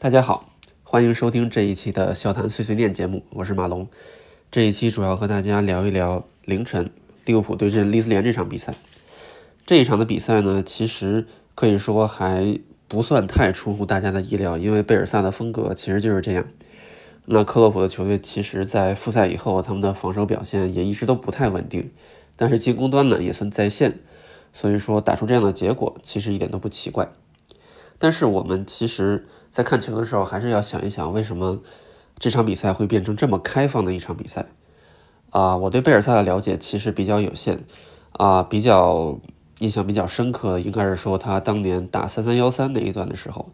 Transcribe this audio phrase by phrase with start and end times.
[0.00, 0.52] 大家好，
[0.84, 3.88] 欢迎收听这一期的笑谈碎碎念节目，我是马龙。
[4.48, 6.92] 这一期主要和大家聊一聊凌晨
[7.24, 8.76] 利物浦对阵利兹联这场比赛。
[9.66, 11.26] 这一场的比赛呢，其实
[11.56, 16.46] 可以说还不算太出乎大家的意料，因为贝尔萨的风格其实就是这样。
[17.24, 21.90] 那克洛普的球队其实，在复赛以后，他们的防守表现也一直都不太稳定，
[22.36, 23.98] 但是进攻端呢也算在线，
[24.52, 27.08] 所以说打出这样的结果，其实一点都不奇怪。
[27.98, 29.26] 但是我们其实。
[29.50, 31.60] 在看球的时候，还是要想一想，为什么
[32.18, 34.46] 这场比赛会变成这么开放的一场比赛
[35.30, 35.56] 啊？
[35.56, 37.64] 我对贝尔萨的了解其实比较有限
[38.12, 39.18] 啊，比较
[39.60, 43.50] 印象比较深刻的应该是说他当年打三三幺三那一段的时候，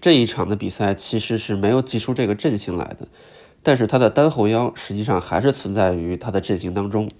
[0.00, 3.08] 这一场的比赛其实是没有挤出这个阵型来的，
[3.62, 7.10] 但是他的单后腰实际上还是存在于他的阵型当中，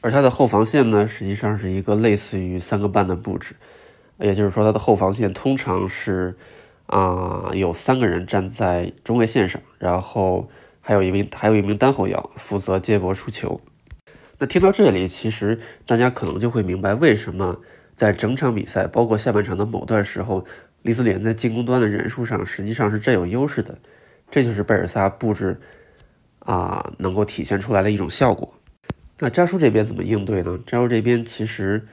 [0.00, 3.56] 而他的后防线呢，实际上是一个类似于三个半的布置，
[4.18, 6.36] 也就是说他的后防线通常是。
[6.90, 13.60] 啊，有三个人站在中卫线上，然后还有一名还有一名单后腰负责接驳出球。
[14.38, 17.60] 那听到这里，其实大家可能就会明白，为什么
[17.94, 20.44] 在整场比赛，包括下半场的某段时候，
[20.82, 23.78] 利兹联在进攻端的人数上实际上是占有优势的。
[24.28, 25.60] 这就是贝尔萨布置
[26.40, 28.52] 啊能够体现出来的一种效果。
[29.20, 30.58] 那扎叔这边怎么应对呢？
[30.66, 31.86] 扎叔这边其实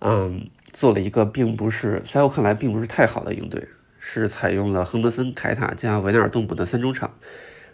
[0.00, 3.68] 嗯做了一个并不是在我看来并不是太好的应对。
[4.00, 7.16] 是采用了亨德森、凯塔加维纳尔杜姆的三中场，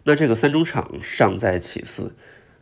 [0.02, 2.14] 那这个三中场尚在其次，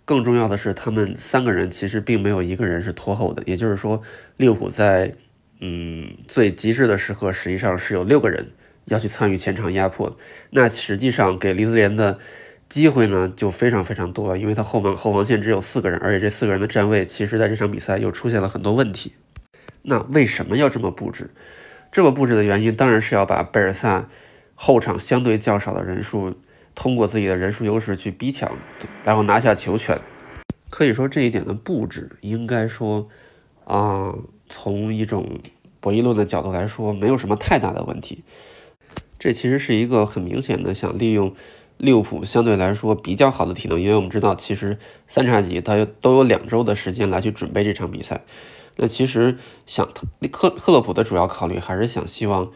[0.05, 4.03] 更重要的是他们三个人其实并没有一个人是拖后的，也就是说
[4.37, 5.15] 利物浦在
[5.61, 8.53] 嗯最极致的时刻，实际上是有六个人
[8.85, 10.17] 要去参与前场压迫，
[10.51, 12.19] 那实际上给利兹联的
[12.69, 19.15] 机会呢就非常非常多了，因为他后防后防线只有四个人，而且这四个人的站位其实在这场比赛又出现了很多问题，
[19.83, 21.31] 那为什么要这么布置？
[21.95, 24.09] 这么布置的原因当然是要把贝尔萨
[24.57, 26.35] 后场相对较少的人数，
[26.75, 28.51] 通过自己的人数优势去逼抢，
[29.05, 29.97] 然后拿下球权。
[30.71, 33.09] 可以说这一点的布置，应该说
[33.65, 34.13] 啊，
[34.49, 35.39] 从一种
[35.79, 38.25] 博弈论的角度来说，没有什么太大的问题。
[39.17, 41.33] 这其实是一个很明显的想利用
[41.77, 48.23] 利物浦相对来说比较好的体能，因为我们知道，其实三叉戟它都有两周的时间来去准备这场比赛。
[48.77, 49.89] 那其实想
[50.33, 52.51] 克克洛普的主要考虑还是想希望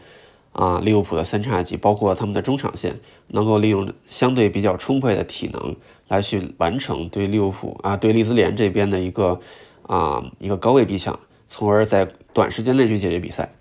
[0.51, 5.75] 啊利物浦的三叉戟，包括他们的中场线，能够利用相对比较充沛的体能
[6.07, 9.39] 来去完成对利物浦啊对利兹联这边的一个
[9.83, 13.53] 啊一个高位逼抢，从而在短时间内去解决比赛。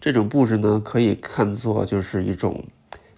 [0.00, 2.64] 这种布置呢，可以看作就是一种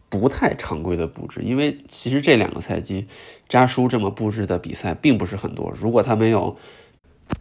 [0.09, 3.07] 不太常规的布置，因为其实这两个赛季
[3.49, 5.71] 扎叔这么布置的比赛并不是很多。
[5.75, 6.57] 如果他没有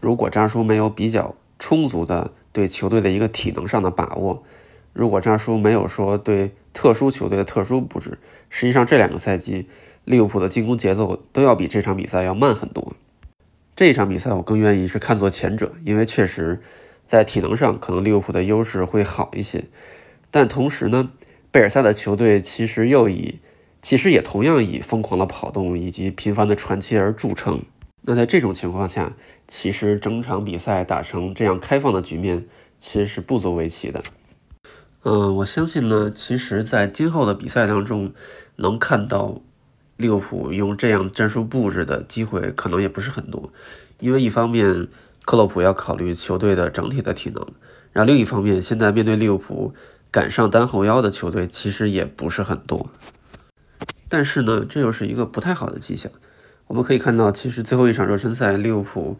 [0.01, 4.43] 如果扎叔没有比较充足的对球队的一个体能上的把握，
[4.93, 8.17] 如果扎叔没有说对特殊球队的特殊布置，
[8.49, 9.67] 实际上这两个赛季
[10.05, 12.93] 利物浦的进攻节奏都要比这场比赛要慢很多。
[13.75, 16.61] 这一场比赛我更愿意是看作前者，因为确实
[17.05, 19.65] 在体能上可能利物浦的优势会好一些，
[20.31, 21.11] 但同时呢，
[21.51, 23.39] 贝尔萨的球队其实又以
[23.81, 27.61] 其实也同样以疯狂的跑动以及频繁的传切而著称。
[28.09, 29.17] 那在这种情况下，
[29.49, 32.47] 其实整场比赛打成这样开放的局面，
[32.77, 34.01] 其实是不足为奇的。
[35.03, 38.13] 嗯，我相信呢，其实，在今后的比赛当中，
[38.55, 39.41] 能看到
[39.97, 43.51] 利物浦用这样战术布置的机会，可能也不是很多。
[43.99, 44.87] 因为一方面，
[45.25, 47.45] 克洛普要考虑球队的整体的体能，
[47.91, 49.73] 然后另一方面，现在面对利物浦
[50.09, 52.89] 赶上单后腰的球队，其实也不是很多。
[54.07, 56.09] 但是呢，这又是一个不太好的迹象。
[56.67, 59.17] 我们可以看到，其实最后一场热身赛，利物浦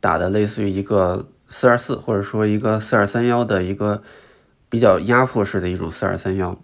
[0.00, 4.02] 打的类似于一个四二四，或者说一个四二三幺的一个
[4.68, 6.58] 比较压迫式的一种四二三幺。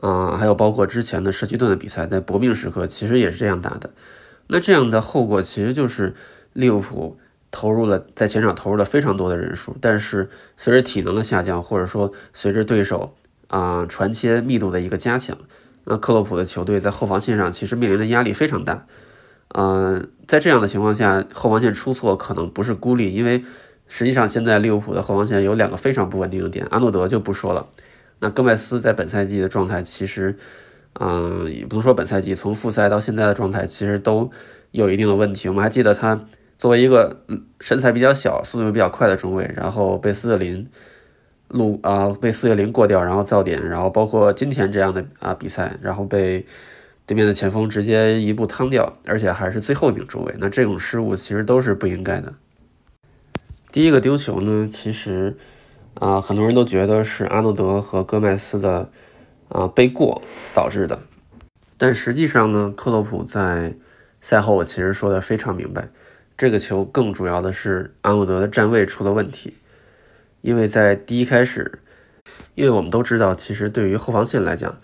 [0.00, 3.90] 啊，还有包括之前的社区盾的比赛，在搏命时刻其实也是这样打的。
[4.46, 6.14] 那这样的后果其实就是
[6.52, 7.18] 利物浦
[7.50, 13.14] 投入了在前场投入了非常多的人数，但是随着体能的下降，或者说随着对手
[13.48, 15.36] 啊传切密度的一个加强，
[15.84, 18.86] 那克洛普的球队在后防线上其实面临的压力非常大。
[19.52, 23.42] 嗯，在这样的情况下，后防线出错可能不是孤立，因为
[23.88, 27.68] 实际上现在利物浦的后防线有两个非常不稳定的点，阿诺德就不说了。
[28.20, 30.38] 那戈麦斯在本赛季的状态其实，
[31.00, 34.30] 嗯，也不能说本赛季，从复赛到现在的状态其实都
[34.70, 35.48] 有一定的问题。
[35.48, 36.26] 我们还记得他
[36.56, 37.24] 作为一个
[37.60, 40.64] 身材比较小、速度又比较快的中卫，然后被斯特林
[41.48, 46.46] 路啊被斯特林过掉，然后造点，然后包括今天这样的啊比赛，然后被。
[47.10, 52.34] 对面的前锋直接一步趟掉，而且还是最后一名中卫，那这种失误其实都是不应该的。
[53.72, 55.36] 第一个丢球呢，其实
[55.94, 58.92] 啊，很多人都觉得是阿诺德和戈麦斯的
[59.48, 60.22] 啊背过
[60.54, 61.00] 导致的。
[61.76, 63.74] 但实际上呢，克洛普在
[64.20, 65.88] 赛后其实说的非常明白，
[66.38, 69.54] 这个球更主要的是阿诺德的站位出了问题，
[70.42, 71.80] 因为在第一开始，
[72.54, 74.78] 因为我们都知道，其实对于后防线来讲，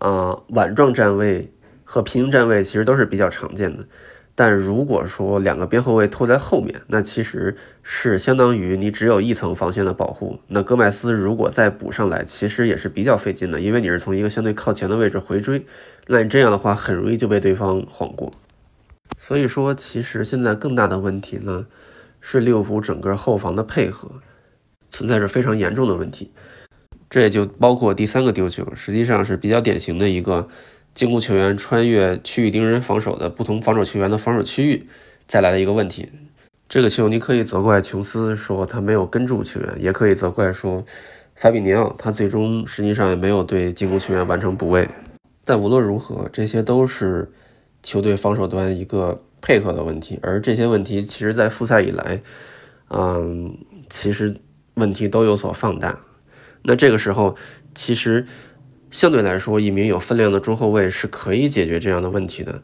[0.00, 1.52] 啊碗状站位
[1.84, 3.86] 和平行站位其实都是比较常见的。
[4.34, 10.38] 但如果说两个边后卫拖在后面，那其实是相当于你只有一层防线的保护。
[10.48, 15.66] 那戈麦斯如果再补上来，其实也是比较费劲的，因为你是从一个相对靠前的位置回追，
[16.06, 18.32] 那你这样的话很容易就被对方晃过。
[19.18, 21.66] 所以说，其实现在更大的问题呢，
[22.20, 24.22] 是利物浦整个后防的配合
[24.88, 26.32] 存在着非常严重的问题。
[27.10, 30.48] 这也就包括第三个丢球，实际上是比较典型的一个。
[30.92, 34.88] 进攻球员穿越区域盯人防守的不同防守球员的防守区域
[35.30, 36.10] 带来的一个问题。
[36.68, 40.84] 这个球你可以责怪琼斯说他没有跟住球员，也可以责怪说
[41.36, 44.88] 法比尼奥他最终实际上也没有对进攻球员完成补位。
[45.44, 47.30] 但无论如何，这些都是
[47.84, 50.18] 球队防守端一个配合的问题。
[50.20, 52.20] 而这些问题其实，在复赛以来，
[52.88, 53.56] 嗯，
[53.88, 54.36] 其实
[54.74, 56.00] 问题都有所放大。
[56.62, 57.36] 那这个时候，
[57.74, 58.26] 其实。
[58.92, 62.60] 相对来说，一名有分量的中后卫是可以解决这样的问题的。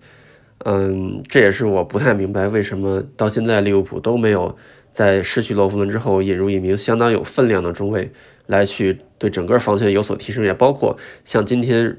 [0.65, 4.59] 嗯，这也是我不太明白为什么到现在利物浦都没有
[4.91, 8.11] 在失去罗弗伦之后引入一名相当有分量的中卫
[8.47, 11.97] 来去对整个防线有所提升，也包括像今天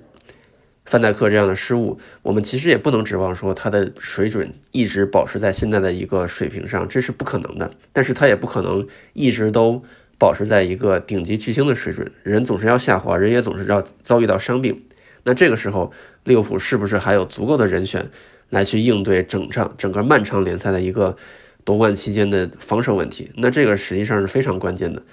[0.83, 7.71] 范戴克这样的失误，我们其实也不能指望说他的水准一直保持在现在的一个水平上，这是不可能的。
[7.94, 9.85] 但是他也不可能一直都。
[10.17, 14.83] 保持在一个顶级巨星的水准，人总是要下滑，人也总是要遭遇到伤病。
[15.23, 15.91] 那这个时候，
[16.23, 18.09] 利物浦是不是还有足够的人选
[18.49, 21.17] 来去应对整场整个漫长联赛的一个
[21.65, 23.31] 夺冠期间的防守问题？
[23.35, 25.03] 那这个实际上是非常关键的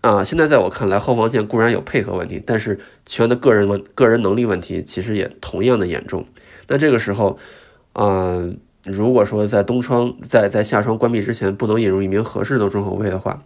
[0.00, 0.24] 啊！
[0.24, 6.26] 现在在我看来，后防线固然有配合问题，但是球员的个人问个人能力问题其实也同样的严重。
[6.66, 7.38] 那这个时候，
[7.92, 8.48] 啊，
[8.84, 13.44] 如果说在冬窗在在夏窗关闭之前不能引入一名合适的中后卫的话，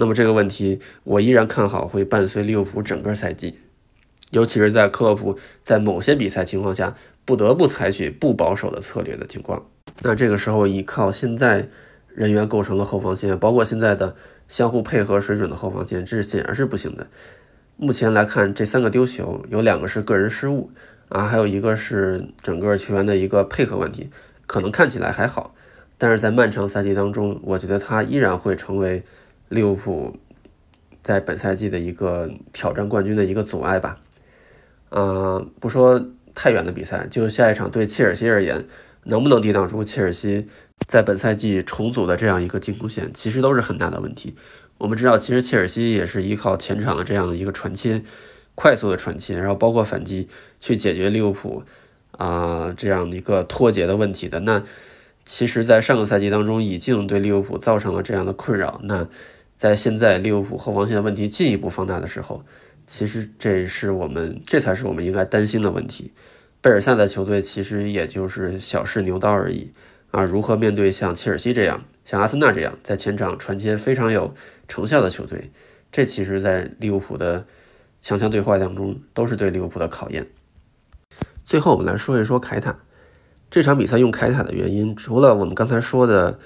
[0.00, 3.58] 那么这个问题，我依然看好会伴随利物浦整个赛季，
[4.30, 9.66] 尤其是在克洛普在某些比赛情况下不得不采取不保守的策略的情况。
[10.02, 11.68] 那这个时候依靠现在
[12.14, 14.14] 人员构成的后防线，包括现在的
[14.46, 17.08] 相互配合水准的后防线，这是显然是不行的。
[17.76, 20.70] 目前来看，这三个丢球有两个是个人失误
[21.08, 24.08] 啊，还有一个是整个球员的一个配合问题，
[24.46, 25.56] 可能看起来还好，
[25.98, 29.02] 但是在漫长赛季当中，我觉得他依然会成为。
[29.48, 30.16] 利物浦
[31.02, 33.98] 在本赛季的一个挑战冠军的一个阻碍吧，
[34.90, 38.66] 嗯，不说太远的比赛，就下一场对切尔西而言，
[39.04, 40.48] 能不能抵挡住切尔西
[40.86, 44.36] 在本赛季重组的这样一个进攻线，其实都是很大的问题。
[44.76, 48.02] 我们知道，其实切尔西也是依靠前场的这样的一个传切，
[48.54, 50.28] 快速的传切，然后包括反击
[50.60, 51.64] 去解决利物浦
[52.12, 54.40] 啊这样的一个脱节的问题的。
[54.40, 54.62] 那
[55.24, 58.80] 其实，在上个赛季当中，已经对利物浦造成了这样的困扰。
[58.84, 59.08] 那
[59.58, 62.42] 在现在利物浦后防线的问题进一步放大的时候，
[62.86, 66.12] 其实这是我们这才是我们应该担心的问题。
[66.62, 69.72] 贝尔萨的球队其实也就是小试牛刀而已
[70.10, 70.24] 啊！
[70.24, 74.34] 如何面对像切尔西这样、像阿森纳这样在前场传接非常有
[74.66, 75.50] 成效的球队？
[75.92, 77.46] 这其实，在利物浦的
[78.00, 80.26] 强强对话当中，都是对利物浦的考验。
[81.44, 82.76] 最后，我们来说一说凯塔
[83.50, 86.38] 这场比赛用凯塔的原因，除了我们刚才说的，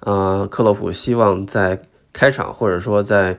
[0.00, 1.82] 呃，克洛普希望在
[2.16, 3.36] 开场或者说在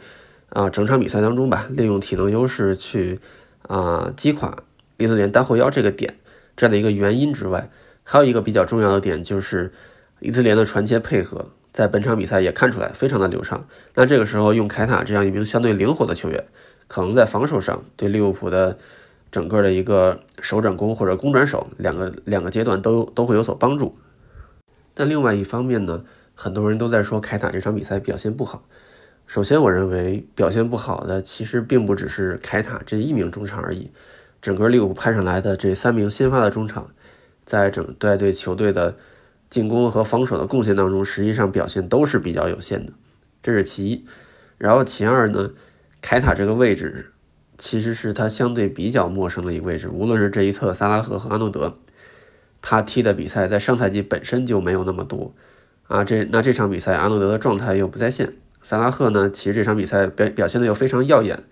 [0.50, 3.20] 啊整场比赛当中吧，利用体能优势去
[3.64, 4.56] 啊击垮
[4.98, 6.16] 利兹联单后腰这个点
[6.56, 7.72] 这样的一个原因之外，
[8.04, 9.74] 还有一个比较重要的点就是
[10.20, 13.66] 利兹联的传切配合在本场比赛也看出来非常的流畅。
[13.96, 16.46] 那这个时候用凯塔这样一名相对灵活的球员，
[16.88, 18.78] 可能在防守上对利物浦的
[19.32, 23.98] 整个的一个手转攻或者攻转守两个两个阶段都都会有所帮助。
[24.94, 26.04] 但另外一方面呢？
[26.40, 28.64] 很多人都在说凯塔这场比赛表现不好。
[29.26, 33.90] 首先，我认为表现不好的其实并不只是凯塔这一名中场而已。
[34.40, 36.92] 整个利物浦派上来的这三名先发的中场，
[37.44, 38.96] 在整在对球队的
[39.50, 42.94] 进攻和防守的贡献当中，实际上表现都是比较有限的。
[43.42, 44.06] 这是其一。
[44.60, 45.50] 然后其二呢，
[46.02, 47.14] 凯塔这个位置
[47.58, 49.90] 其实是他相对比较陌生的一个位置。
[49.90, 51.80] 无论是这一侧萨拉赫和阿诺德，
[52.62, 55.34] 他踢的比赛在上赛季本身就没有那么多。
[55.88, 61.44] 啊，这那这场比赛阿诺德的状态又不在线，萨拉赫呢，其实这场比赛表表现的又非常耀眼，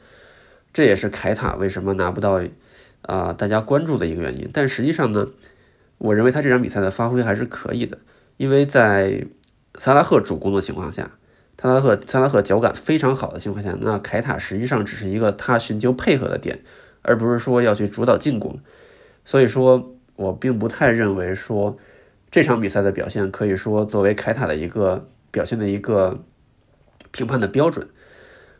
[0.73, 2.41] 这也是凯塔为什么拿不到
[3.03, 4.49] 啊大家关注的一个原因。
[4.51, 5.27] 但实际上呢，
[5.97, 7.97] 我认为他这场比赛的发挥还是可以的，
[8.37, 9.25] 因为在
[9.77, 11.11] 萨拉赫主攻的情况下，
[11.61, 16.59] 萨拉赫萨拉赫脚感非常好的情况下，那凯塔实际上只是一个他寻求配合的点，
[17.01, 18.59] 而不是说要去主导进攻。
[19.23, 21.77] 所以说我并不太认为说
[22.35, 26.21] 这场比赛的表现可以说作为凯塔的一个表现的一个
[27.13, 27.87] 评判的标准。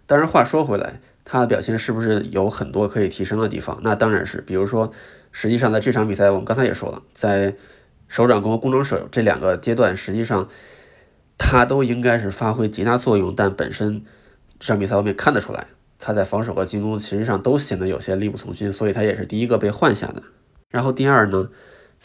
[0.06, 3.78] 当然，话说回来，他的表现是不是有很多可以提升的地方？
[3.84, 4.94] 那当然是，比如说，
[5.34, 7.54] 实际上在这场比赛，我们刚才也说了，在
[8.08, 10.48] 手掌攻和攻掌手这两个阶段，实际上
[11.38, 13.36] 他都应该是发挥极大作用。
[13.36, 14.02] 但本身
[14.58, 15.68] 这场比赛我们看得出来，
[16.00, 20.24] 他在防守和进攻实际上都显得有些力不从心，所以他也是第一个被换下的。
[20.70, 21.50] 然后第二呢，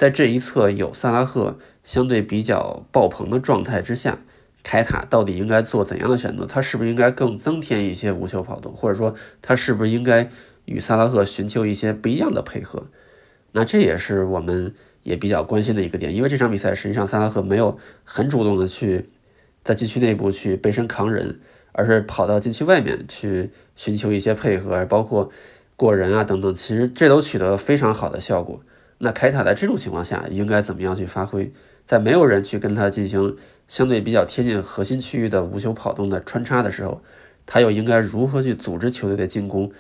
[0.01, 4.21] 在这一侧有萨拉赫相对比较爆棚的状态之下。
[4.63, 6.47] 凯塔到底应该做怎样的选择？
[6.47, 10.31] 他是不是应该更增添一些无球跑动，或者说他是不是应该
[10.65, 12.87] 与萨拉赫寻求一些不一样的配合？
[13.53, 19.05] 那这也是我们也比较关心的一个点，因为这场比赛实际上萨拉赫没有很主动的去
[19.63, 21.39] 在禁区内部去背身扛人，
[21.73, 25.31] 而是跑到禁区外面去寻求一些配合，包括
[25.77, 28.63] 过人啊等等，其实这都取得了非常好的效果。
[29.03, 31.51] 那凯塔在这种情况下应该怎么样去发挥？
[31.87, 33.35] 在没有人去跟他进行
[33.67, 37.03] 相对比较贴近核心区域的无球跑动的穿插的时候，
[37.47, 39.73] 他又应该如何去组织球队的进攻？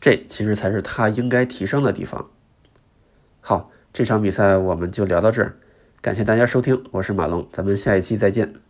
[0.00, 2.28] 这其实才是他应该提升的地方。
[3.40, 5.56] 好，这场比赛我们就聊到这儿，
[6.00, 8.67] 感谢大家收听，我是马龙，咱们下一期再见。